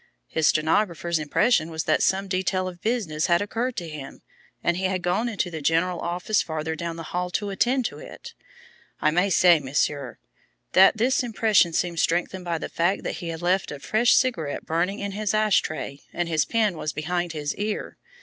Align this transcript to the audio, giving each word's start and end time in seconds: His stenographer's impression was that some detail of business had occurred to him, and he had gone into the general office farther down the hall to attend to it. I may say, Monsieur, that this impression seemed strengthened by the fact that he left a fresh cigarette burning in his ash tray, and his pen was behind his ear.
His 0.27 0.47
stenographer's 0.47 1.19
impression 1.19 1.69
was 1.69 1.83
that 1.83 2.01
some 2.01 2.27
detail 2.27 2.67
of 2.67 2.81
business 2.81 3.27
had 3.27 3.39
occurred 3.39 3.75
to 3.75 3.87
him, 3.87 4.23
and 4.63 4.75
he 4.77 4.85
had 4.85 5.03
gone 5.03 5.29
into 5.29 5.51
the 5.51 5.61
general 5.61 5.99
office 5.99 6.41
farther 6.41 6.75
down 6.75 6.95
the 6.95 7.03
hall 7.13 7.29
to 7.29 7.51
attend 7.51 7.85
to 7.85 7.99
it. 7.99 8.33
I 8.99 9.11
may 9.11 9.29
say, 9.29 9.59
Monsieur, 9.59 10.17
that 10.71 10.97
this 10.97 11.21
impression 11.21 11.71
seemed 11.71 11.99
strengthened 11.99 12.45
by 12.45 12.57
the 12.57 12.67
fact 12.67 13.03
that 13.03 13.17
he 13.17 13.35
left 13.35 13.71
a 13.71 13.77
fresh 13.79 14.15
cigarette 14.15 14.65
burning 14.65 14.97
in 14.97 15.11
his 15.11 15.35
ash 15.35 15.61
tray, 15.61 16.01
and 16.11 16.27
his 16.27 16.45
pen 16.45 16.77
was 16.77 16.93
behind 16.93 17.33
his 17.33 17.53
ear. 17.57 17.99